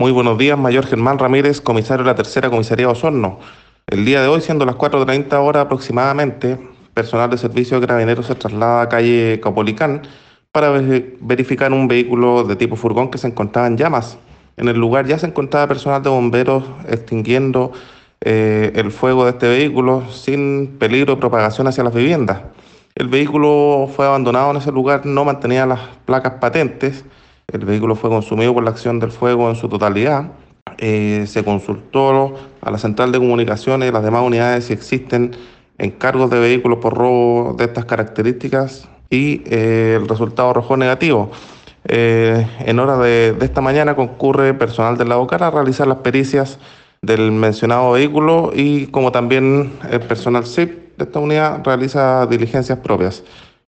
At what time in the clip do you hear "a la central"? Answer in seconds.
32.60-33.10